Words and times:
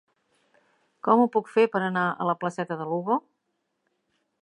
Com 1.09 1.21
ho 1.23 1.27
puc 1.35 1.53
fer 1.57 1.67
per 1.75 1.83
anar 1.89 2.07
a 2.25 2.29
la 2.31 2.37
placeta 2.45 2.79
de 2.83 2.91
Lugo? 2.95 3.23